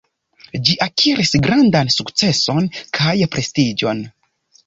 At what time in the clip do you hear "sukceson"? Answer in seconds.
1.97-2.71